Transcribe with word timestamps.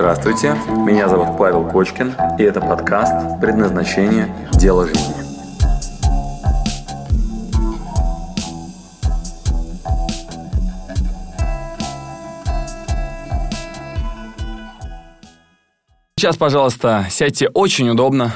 Здравствуйте, 0.00 0.54
меня 0.86 1.10
зовут 1.10 1.36
Павел 1.36 1.68
Кочкин, 1.68 2.14
и 2.38 2.42
это 2.42 2.62
подкаст 2.62 3.38
«Предназначение. 3.38 4.34
Дело 4.54 4.86
жизни». 4.86 5.14
Сейчас, 16.16 16.38
пожалуйста, 16.38 17.06
сядьте 17.10 17.50
очень 17.50 17.90
удобно. 17.90 18.32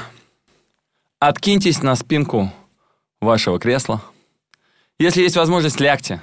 Откиньтесь 1.17 1.81
на 1.81 1.95
спинку 1.95 2.51
вашего 3.19 3.57
кресла. 3.57 4.03
Если 4.99 5.23
есть 5.23 5.35
возможность, 5.35 5.79
лягте. 5.79 6.21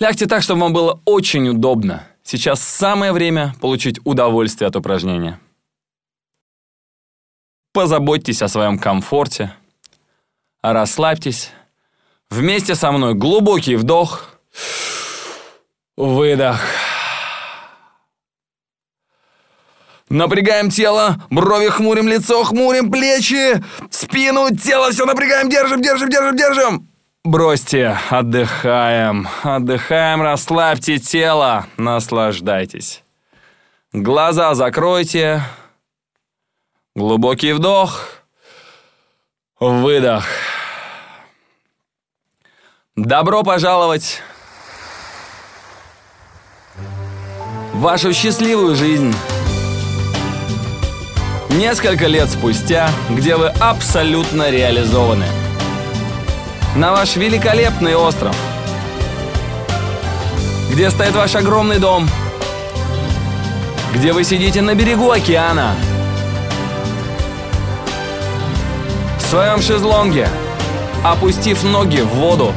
Лягте 0.00 0.26
так, 0.26 0.42
чтобы 0.42 0.62
вам 0.62 0.72
было 0.72 1.00
очень 1.04 1.48
удобно. 1.48 2.09
Сейчас 2.30 2.62
самое 2.62 3.12
время 3.12 3.56
получить 3.60 3.98
удовольствие 4.04 4.68
от 4.68 4.76
упражнения. 4.76 5.40
Позаботьтесь 7.72 8.40
о 8.40 8.46
своем 8.46 8.78
комфорте. 8.78 9.52
Расслабьтесь. 10.62 11.50
Вместе 12.28 12.76
со 12.76 12.92
мной 12.92 13.14
глубокий 13.14 13.74
вдох. 13.74 14.30
Выдох. 15.96 16.60
Напрягаем 20.08 20.70
тело, 20.70 21.20
брови 21.30 21.68
хмурим, 21.68 22.06
лицо 22.06 22.44
хмурим, 22.44 22.92
плечи, 22.92 23.60
спину, 23.90 24.56
тело, 24.56 24.92
все 24.92 25.04
напрягаем, 25.04 25.48
держим, 25.48 25.82
держим, 25.82 26.08
держим, 26.08 26.36
держим. 26.36 26.89
Бросьте, 27.24 27.98
отдыхаем, 28.08 29.28
отдыхаем, 29.42 30.22
расслабьте 30.22 30.98
тело, 30.98 31.66
наслаждайтесь. 31.76 33.04
Глаза 33.92 34.54
закройте. 34.54 35.42
Глубокий 36.96 37.52
вдох. 37.52 38.08
Выдох. 39.58 40.24
Добро 42.96 43.42
пожаловать 43.42 44.22
в 47.74 47.80
вашу 47.80 48.14
счастливую 48.14 48.74
жизнь. 48.76 49.14
Несколько 51.50 52.06
лет 52.06 52.30
спустя, 52.30 52.88
где 53.10 53.36
вы 53.36 53.48
абсолютно 53.48 54.50
реализованы. 54.50 55.26
На 56.76 56.92
ваш 56.92 57.16
великолепный 57.16 57.94
остров. 57.94 58.34
Где 60.70 60.90
стоит 60.90 61.14
ваш 61.14 61.34
огромный 61.34 61.78
дом. 61.78 62.08
Где 63.94 64.12
вы 64.12 64.24
сидите 64.24 64.62
на 64.62 64.74
берегу 64.74 65.10
океана. 65.10 65.74
В 69.18 69.22
своем 69.30 69.60
шезлонге, 69.62 70.28
опустив 71.04 71.62
ноги 71.62 72.00
в 72.00 72.08
воду. 72.08 72.52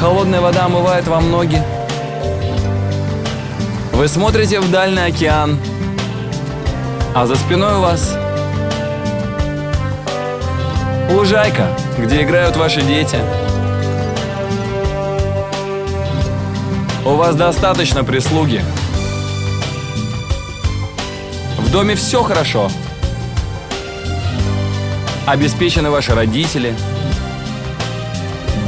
Холодная 0.00 0.40
вода 0.40 0.66
омывает 0.66 1.06
вам 1.06 1.30
ноги. 1.30 1.62
Вы 3.92 4.08
смотрите 4.08 4.60
в 4.60 4.70
дальний 4.70 5.02
океан– 5.02 5.58
а 7.16 7.26
за 7.26 7.36
спиной 7.36 7.76
у 7.76 7.80
вас 7.80 8.16
лужайка, 11.10 11.68
где 11.98 12.22
играют 12.22 12.56
ваши 12.56 12.82
дети. 12.82 13.18
У 17.04 17.14
вас 17.14 17.36
достаточно 17.36 18.02
прислуги. 18.02 18.64
В 21.58 21.70
доме 21.70 21.94
все 21.94 22.22
хорошо. 22.22 22.70
Обеспечены 25.26 25.90
ваши 25.90 26.14
родители, 26.14 26.74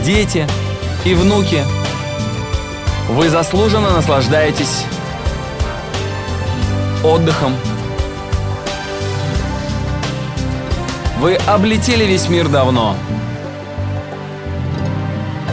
дети 0.04 0.46
и 1.04 1.14
внуки. 1.14 1.62
Вы 3.08 3.28
заслуженно 3.28 3.90
наслаждаетесь 3.90 4.84
отдыхом, 7.04 7.54
Вы 11.18 11.36
облетели 11.46 12.04
весь 12.04 12.28
мир 12.28 12.48
давно. 12.48 12.94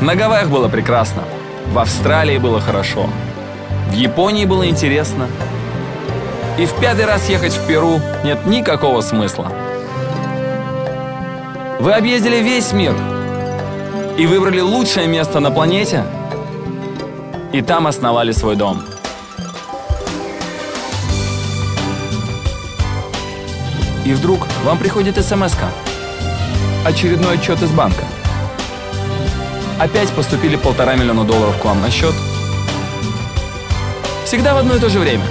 На 0.01 0.15
Гавайях 0.15 0.49
было 0.49 0.67
прекрасно. 0.67 1.23
В 1.71 1.79
Австралии 1.79 2.37
было 2.37 2.59
хорошо. 2.59 3.09
В 3.89 3.93
Японии 3.93 4.43
было 4.43 4.67
интересно. 4.67 5.27
И 6.57 6.65
в 6.65 6.73
пятый 6.81 7.05
раз 7.05 7.29
ехать 7.29 7.53
в 7.53 7.65
Перу 7.65 8.01
нет 8.25 8.45
никакого 8.45 8.99
смысла. 8.99 9.51
Вы 11.79 11.93
объездили 11.93 12.37
весь 12.37 12.73
мир 12.73 12.93
и 14.17 14.25
выбрали 14.25 14.59
лучшее 14.59 15.07
место 15.07 15.39
на 15.39 15.49
планете, 15.49 16.03
и 17.53 17.61
там 17.61 17.87
основали 17.87 18.31
свой 18.33 18.55
дом– 18.55 18.83
И 24.05 24.13
вдруг 24.13 24.47
вам 24.63 24.77
приходит 24.77 25.15
смс 25.15 25.53
-ка. 25.53 25.69
Очередной 26.85 27.35
отчет 27.35 27.61
из 27.61 27.71
банка. 27.71 28.03
Опять 29.79 30.09
поступили 30.09 30.55
полтора 30.55 30.95
миллиона 30.95 31.23
долларов 31.23 31.59
к 31.61 31.65
вам 31.65 31.81
на 31.81 31.89
счет. 31.89 32.13
Всегда 34.25 34.53
в 34.53 34.57
одно 34.57 34.75
и 34.75 34.79
то 34.79 34.89
же 34.89 34.99
время. 34.99 35.25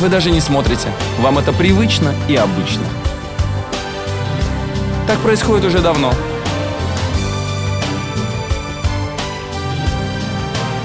Вы 0.00 0.08
даже 0.08 0.30
не 0.30 0.40
смотрите. 0.40 0.88
Вам 1.20 1.38
это 1.38 1.52
привычно 1.52 2.14
и 2.28 2.36
обычно. 2.36 2.84
Так 5.06 5.18
происходит 5.18 5.64
уже 5.64 5.78
давно. 5.78 6.12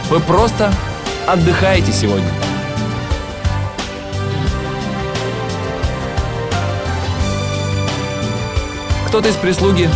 Вы 0.10 0.20
просто 0.20 0.74
отдыхаете 1.28 1.92
сегодня. 1.92 2.30
Кто-то 9.12 9.28
из 9.28 9.36
прислуги 9.36 9.90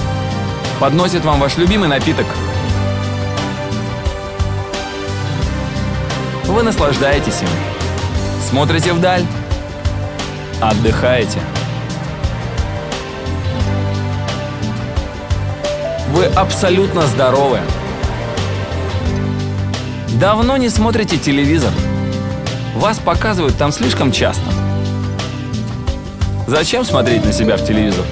подносит 0.78 1.24
вам 1.24 1.40
ваш 1.40 1.56
любимый 1.56 1.88
напиток. 1.88 2.26
Вы 6.44 6.64
наслаждаетесь 6.64 7.42
им. 7.42 7.48
Смотрите 8.50 8.92
вдаль. 8.92 9.24
Отдыхаете. 10.62 11.40
Вы 16.12 16.26
абсолютно 16.26 17.04
здоровы. 17.04 17.62
Давно 20.20 20.58
не 20.58 20.68
смотрите 20.68 21.18
телевизор. 21.18 21.72
Вас 22.76 23.00
показывают 23.00 23.58
там 23.58 23.72
слишком 23.72 24.12
часто. 24.12 24.52
Зачем 26.48 26.84
смотреть 26.84 27.24
на 27.24 27.32
себя 27.32 27.56
в 27.56 27.66
телевизор? 27.66 28.04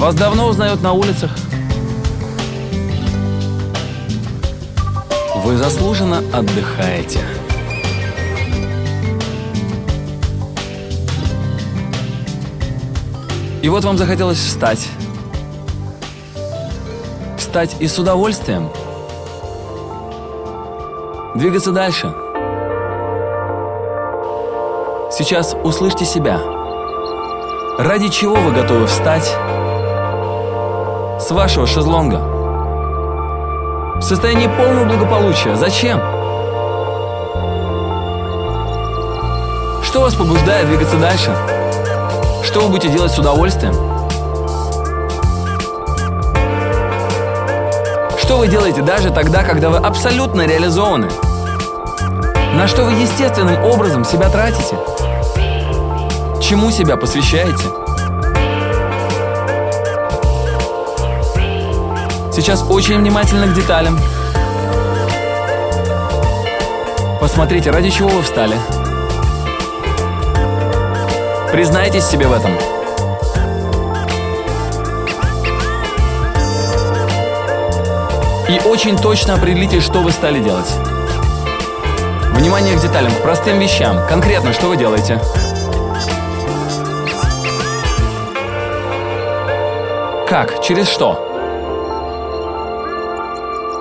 Вас 0.00 0.14
давно 0.14 0.48
узнают 0.48 0.80
на 0.80 0.94
улицах. 0.94 1.30
Вы 5.44 5.58
заслуженно 5.58 6.22
отдыхаете. 6.32 7.20
И 13.60 13.68
вот 13.68 13.84
вам 13.84 13.98
захотелось 13.98 14.38
встать. 14.38 14.88
Встать 17.36 17.76
и 17.78 17.86
с 17.86 17.98
удовольствием. 17.98 18.70
Двигаться 21.34 21.72
дальше. 21.72 22.10
Сейчас 25.12 25.54
услышьте 25.62 26.06
себя. 26.06 26.40
Ради 27.78 28.08
чего 28.08 28.36
вы 28.36 28.52
готовы 28.52 28.86
встать 28.86 29.30
с 31.30 31.32
вашего 31.32 31.64
шезлонга. 31.64 32.16
В 33.98 34.02
состоянии 34.02 34.48
полного 34.48 34.84
благополучия. 34.86 35.54
Зачем? 35.54 36.00
Что 39.84 40.00
вас 40.00 40.14
побуждает 40.14 40.66
двигаться 40.66 40.96
дальше? 40.96 41.30
Что 42.42 42.62
вы 42.62 42.70
будете 42.70 42.92
делать 42.92 43.12
с 43.12 43.18
удовольствием? 43.20 43.72
Что 48.18 48.36
вы 48.36 48.48
делаете 48.48 48.82
даже 48.82 49.10
тогда, 49.10 49.44
когда 49.44 49.70
вы 49.70 49.76
абсолютно 49.76 50.48
реализованы? 50.48 51.08
На 52.56 52.66
что 52.66 52.82
вы 52.82 52.90
естественным 52.90 53.62
образом 53.62 54.04
себя 54.04 54.30
тратите? 54.30 54.76
Чему 56.42 56.72
себя 56.72 56.96
посвящаете? 56.96 57.89
Сейчас 62.40 62.64
очень 62.70 62.96
внимательно 62.96 63.48
к 63.48 63.52
деталям. 63.52 64.00
Посмотрите, 67.20 67.70
ради 67.70 67.90
чего 67.90 68.08
вы 68.08 68.22
встали. 68.22 68.56
Признайтесь 71.52 72.02
себе 72.04 72.26
в 72.26 72.32
этом. 72.32 72.52
И 78.48 78.58
очень 78.66 78.96
точно 78.96 79.34
определите, 79.34 79.82
что 79.82 80.00
вы 80.00 80.10
стали 80.10 80.40
делать. 80.40 80.72
Внимание 82.32 82.74
к 82.74 82.80
деталям, 82.80 83.12
к 83.12 83.20
простым 83.20 83.58
вещам. 83.58 83.98
Конкретно, 84.08 84.54
что 84.54 84.68
вы 84.68 84.78
делаете? 84.78 85.20
Как? 90.26 90.62
Через 90.62 90.88
что? 90.88 91.29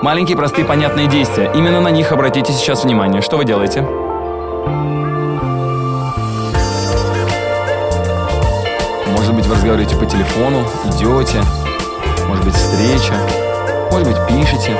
Маленькие, 0.01 0.37
простые, 0.37 0.63
понятные 0.63 1.07
действия. 1.07 1.51
Именно 1.53 1.81
на 1.81 1.89
них 1.89 2.13
обратите 2.13 2.53
сейчас 2.53 2.85
внимание. 2.85 3.21
Что 3.21 3.35
вы 3.35 3.43
делаете? 3.43 3.81
Может 9.11 9.35
быть, 9.35 9.45
вы 9.45 9.55
разговариваете 9.55 9.97
по 9.97 10.05
телефону, 10.05 10.63
идете, 10.85 11.41
может 12.29 12.45
быть, 12.45 12.53
встреча, 12.53 13.13
может 13.91 14.07
быть, 14.07 14.15
пишете, 14.25 14.71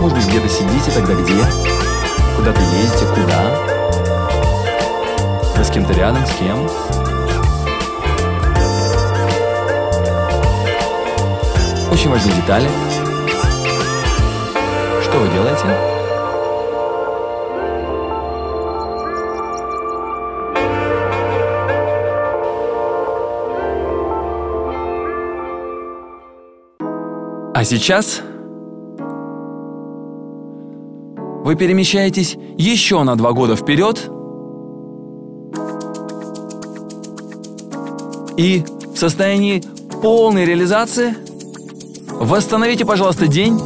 может 0.00 0.16
быть, 0.16 0.26
где-то 0.28 0.48
сидите, 0.48 0.90
тогда 0.92 1.12
где? 1.12 1.44
Куда-то 2.36 2.60
едете, 2.80 3.04
куда? 3.14 3.50
Вы 5.56 5.62
с 5.62 5.68
кем-то 5.68 5.92
рядом, 5.92 6.24
с 6.24 6.30
кем? 6.36 6.66
Очень 11.92 12.08
важны 12.08 12.32
детали. 12.32 12.68
Что 15.10 15.18
вы 15.18 15.28
делаете? 15.30 15.64
А 27.52 27.64
сейчас 27.64 28.22
вы 31.42 31.56
перемещаетесь 31.56 32.36
еще 32.56 33.02
на 33.02 33.16
два 33.16 33.32
года 33.32 33.56
вперед 33.56 34.08
и 38.36 38.64
в 38.94 38.96
состоянии 38.96 39.60
полной 40.00 40.44
реализации 40.44 41.16
восстановите, 42.12 42.84
пожалуйста, 42.84 43.26
день, 43.26 43.58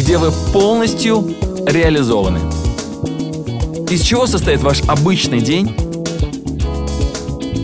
где 0.00 0.16
вы 0.16 0.32
полностью 0.54 1.36
реализованы. 1.66 2.38
Из 3.90 4.00
чего 4.00 4.26
состоит 4.26 4.62
ваш 4.62 4.80
обычный 4.88 5.42
день? 5.42 5.76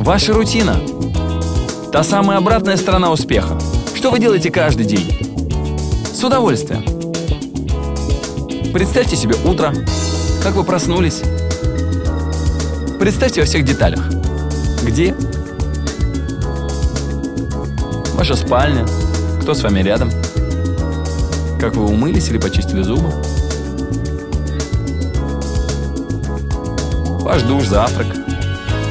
Ваша 0.02 0.34
рутина. 0.34 0.76
Та 1.90 2.02
самая 2.04 2.36
обратная 2.36 2.76
сторона 2.76 3.10
успеха. 3.10 3.58
Что 3.94 4.10
вы 4.10 4.18
делаете 4.18 4.50
каждый 4.50 4.84
день? 4.84 5.10
С 6.12 6.22
удовольствием. 6.22 6.84
Представьте 8.70 9.16
себе 9.16 9.34
утро, 9.42 9.72
как 10.42 10.56
вы 10.56 10.64
проснулись. 10.64 11.22
Представьте 13.00 13.40
во 13.40 13.46
всех 13.46 13.64
деталях. 13.64 14.00
Где? 14.82 15.16
Ваша 18.12 18.36
спальня. 18.36 18.86
Кто 19.40 19.54
с 19.54 19.62
вами 19.62 19.80
рядом? 19.80 20.10
Как 21.66 21.74
вы 21.74 21.86
умылись 21.86 22.28
или 22.28 22.38
почистили 22.38 22.80
зубы? 22.80 23.10
Ваш 27.24 27.42
душ, 27.42 27.64
завтрак. 27.64 28.06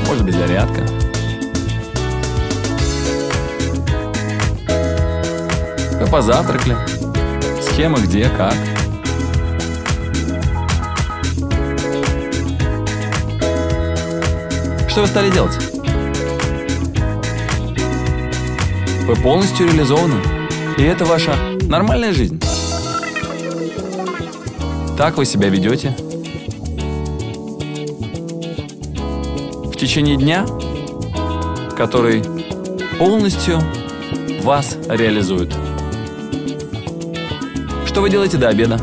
Может 0.06 0.25
быть, 0.25 0.36
зарядка. 0.36 0.81
Вы 6.01 6.06
позавтракали. 6.07 6.75
Схема 7.62 8.00
где, 8.00 8.27
как. 8.27 8.56
Что 14.89 15.00
вы 15.00 15.07
стали 15.07 15.30
делать? 15.30 15.57
Вы 19.07 19.16
полностью 19.16 19.66
реализованы. 19.66 20.22
И 20.77 20.83
это 20.83 21.06
ваша 21.06 21.38
нормальная 21.69 22.12
жизнь. 22.12 22.38
Так 24.98 25.18
вы 25.18 25.26
себя 25.26 25.50
ведете? 25.50 25.90
В 29.66 29.76
течение 29.76 30.16
дня, 30.16 30.46
который 31.76 32.24
полностью 32.98 33.62
вас 34.44 34.78
реализует. 34.88 35.54
Что 37.86 38.00
вы 38.00 38.10
делаете 38.10 38.38
до 38.38 38.48
обеда? 38.48 38.80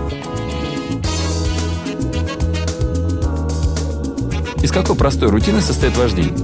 Из 4.62 4.70
какой 4.70 4.96
простой 4.96 5.30
рутины 5.30 5.62
состоит 5.62 5.96
ваш 5.96 6.12
день? 6.12 6.36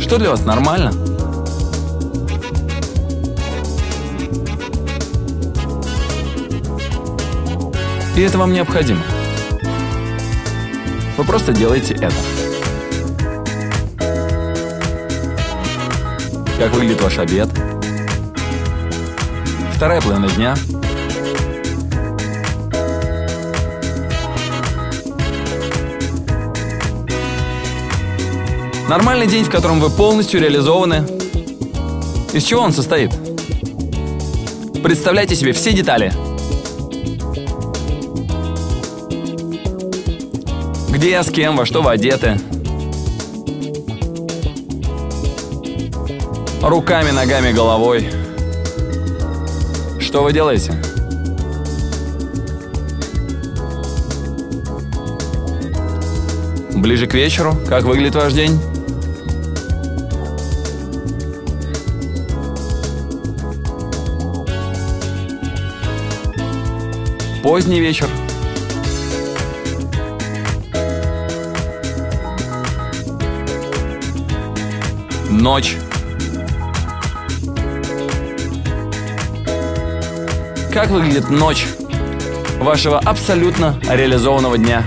Что 0.00 0.16
для 0.16 0.30
вас 0.30 0.46
нормально? 0.46 0.92
И 8.16 8.22
это 8.22 8.38
вам 8.38 8.50
необходимо. 8.50 9.02
Вы 11.18 11.24
просто 11.24 11.52
делаете 11.52 11.92
это. 11.94 12.14
Как 16.58 16.72
выглядит 16.72 17.02
ваш 17.02 17.18
обед? 17.18 17.48
Вторая 19.74 20.00
половина 20.00 20.28
дня. 20.30 20.54
Нормальный 28.88 29.26
день, 29.26 29.44
в 29.44 29.50
котором 29.50 29.78
вы 29.78 29.90
полностью 29.90 30.40
реализованы. 30.40 31.06
Из 32.32 32.44
чего 32.44 32.62
он 32.62 32.72
состоит? 32.72 33.10
Представляйте 34.82 35.36
себе 35.36 35.52
все 35.52 35.74
детали– 35.74 36.14
Где, 40.96 41.22
с 41.22 41.30
кем, 41.30 41.56
во 41.56 41.66
что 41.66 41.82
вы 41.82 41.90
одеты. 41.90 42.38
Руками, 46.62 47.10
ногами, 47.10 47.52
головой. 47.52 48.08
Что 50.00 50.22
вы 50.22 50.32
делаете? 50.32 50.72
Ближе 56.74 57.06
к 57.06 57.12
вечеру, 57.12 57.54
как 57.68 57.82
выглядит 57.82 58.14
ваш 58.14 58.32
день? 58.32 58.58
Поздний 67.42 67.80
вечер– 67.80 68.08
Ночь. 75.46 75.76
Как 80.72 80.90
выглядит 80.90 81.30
ночь 81.30 81.68
вашего 82.58 82.98
абсолютно 82.98 83.78
реализованного 83.88 84.58
дня? 84.58 84.82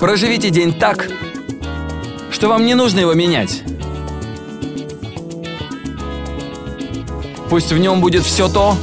Проживите 0.00 0.50
день 0.50 0.76
так, 0.76 1.06
что 2.32 2.48
вам 2.48 2.66
не 2.66 2.74
нужно 2.74 2.98
его 2.98 3.14
менять. 3.14 3.62
Пусть 7.50 7.72
в 7.72 7.78
нем 7.78 8.00
будет 8.00 8.22
все 8.22 8.48
то, 8.48 8.76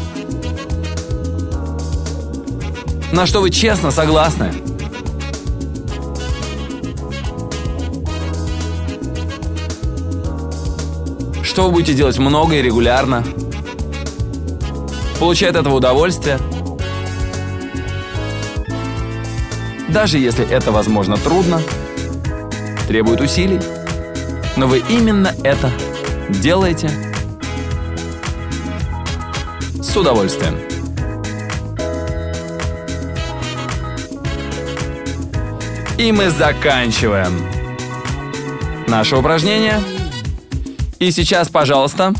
на 3.13 3.25
что 3.25 3.39
вы 3.39 3.49
честно 3.49 3.91
согласны. 3.91 4.51
Что 11.43 11.63
вы 11.63 11.71
будете 11.71 11.93
делать 11.93 12.19
много 12.19 12.55
и 12.55 12.61
регулярно, 12.61 13.23
получая 15.17 15.51
от 15.51 15.55
этого 15.55 15.75
удовольствие. 15.75 16.37
Даже 19.87 20.19
если 20.19 20.45
это, 20.45 20.73
возможно, 20.73 21.15
трудно, 21.15 21.61
требует 22.89 23.21
усилий, 23.21 23.61
но 24.57 24.67
вы 24.67 24.83
именно 24.89 25.33
это 25.45 25.71
делаете 26.29 27.06
с 29.87 29.95
удовольствием. 29.95 30.59
И 35.97 36.11
мы 36.11 36.29
заканчиваем 36.29 37.31
наше 38.87 39.15
упражнение. 39.15 39.81
И 40.99 41.09
сейчас, 41.11 41.47
пожалуйста, 41.47 42.13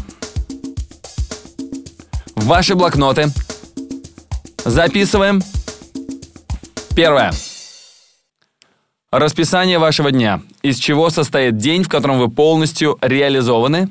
в 2.36 2.46
ваши 2.46 2.74
блокноты 2.74 3.28
записываем 4.64 5.42
первое. 6.96 7.34
Расписание 9.12 9.78
вашего 9.78 10.12
дня. 10.12 10.42
Из 10.62 10.78
чего 10.78 11.10
состоит 11.10 11.58
день, 11.58 11.84
в 11.84 11.90
котором 11.90 12.20
вы 12.20 12.30
полностью 12.30 12.98
реализованы, 13.02 13.90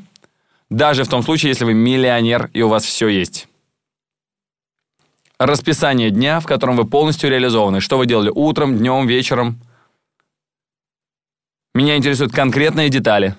даже 0.70 1.04
в 1.04 1.08
том 1.08 1.22
случае, 1.22 1.50
если 1.50 1.64
вы 1.64 1.74
миллионер 1.74 2.50
и 2.54 2.62
у 2.62 2.68
вас 2.68 2.84
все 2.84 3.08
есть. 3.08 3.48
Расписание 5.38 6.10
дня, 6.10 6.40
в 6.40 6.46
котором 6.46 6.76
вы 6.76 6.86
полностью 6.86 7.28
реализованы. 7.28 7.80
Что 7.80 7.98
вы 7.98 8.06
делали 8.06 8.30
утром, 8.34 8.78
днем, 8.78 9.06
вечером. 9.06 9.60
Меня 11.74 11.96
интересуют 11.98 12.32
конкретные 12.32 12.88
детали. 12.88 13.36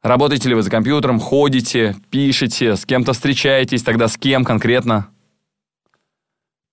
Работаете 0.00 0.48
ли 0.48 0.54
вы 0.54 0.62
за 0.62 0.70
компьютером, 0.70 1.20
ходите, 1.20 1.96
пишете, 2.10 2.76
с 2.76 2.86
кем-то 2.86 3.12
встречаетесь, 3.12 3.82
тогда 3.82 4.08
с 4.08 4.16
кем 4.16 4.42
конкретно? 4.42 5.10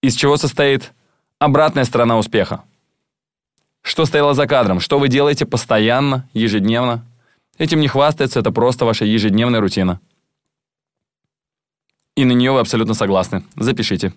Из 0.02 0.16
чего 0.16 0.38
состоит 0.38 0.94
обратная 1.40 1.84
сторона 1.84 2.18
успеха? 2.18 2.64
Что 3.82 4.06
стояло 4.06 4.36
за 4.36 4.48
кадром? 4.48 4.80
Что 4.80 5.00
вы 5.00 5.10
делаете 5.10 5.46
постоянно, 5.46 6.30
ежедневно? 6.34 7.06
Этим 7.58 7.82
не 7.82 7.90
хвастается, 7.90 8.40
это 8.40 8.52
просто 8.52 8.86
ваша 8.86 9.04
ежедневная 9.04 9.60
рутина. 9.60 10.00
И 12.16 12.24
на 12.24 12.32
нее 12.32 12.52
вы 12.52 12.60
абсолютно 12.60 12.94
согласны. 12.94 13.44
Запишите. 13.56 14.14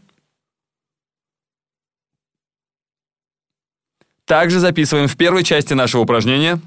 Также 4.24 4.60
записываем 4.60 5.08
в 5.08 5.16
первой 5.16 5.42
части 5.42 5.72
нашего 5.72 6.02
упражнения, 6.02 6.60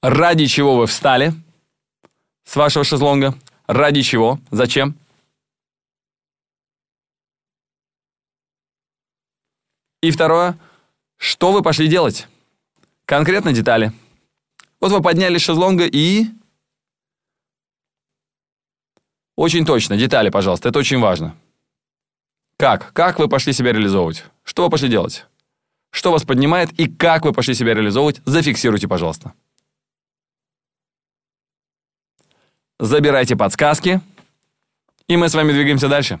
ради 0.00 0.46
чего 0.46 0.76
вы 0.76 0.86
встали 0.86 1.34
с 2.44 2.54
вашего 2.54 2.84
шезлонга, 2.84 3.34
ради 3.66 4.02
чего, 4.02 4.38
зачем. 4.50 4.94
И 10.00 10.10
второе, 10.10 10.58
что 11.16 11.50
вы 11.50 11.62
пошли 11.62 11.88
делать? 11.88 12.28
Конкретно 13.06 13.52
детали. 13.52 13.92
Вот 14.78 14.92
вы 14.92 15.02
подняли 15.02 15.38
шезлонга 15.38 15.86
и... 15.86 16.26
Очень 19.36 19.66
точно, 19.66 19.96
детали, 19.96 20.30
пожалуйста, 20.30 20.68
это 20.68 20.78
очень 20.78 21.00
важно. 21.00 21.36
Как? 22.56 22.92
Как 22.92 23.18
вы 23.18 23.28
пошли 23.28 23.52
себя 23.52 23.72
реализовывать? 23.72 24.24
Что 24.44 24.64
вы 24.64 24.70
пошли 24.70 24.88
делать? 24.88 25.26
Что 25.90 26.12
вас 26.12 26.24
поднимает 26.24 26.72
и 26.78 26.88
как 26.88 27.24
вы 27.24 27.32
пошли 27.32 27.54
себя 27.54 27.74
реализовывать? 27.74 28.20
Зафиксируйте, 28.24 28.86
пожалуйста. 28.88 29.32
Забирайте 32.78 33.36
подсказки, 33.36 34.00
и 35.08 35.16
мы 35.16 35.28
с 35.28 35.34
вами 35.34 35.52
двигаемся 35.52 35.88
дальше. 35.88 36.20